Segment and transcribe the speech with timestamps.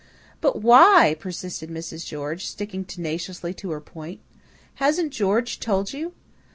[0.41, 2.03] "But WHY?" persisted Mrs.
[2.07, 4.19] George, sticking tenaciously to her point.
[4.77, 6.13] "Hasn't George told you?"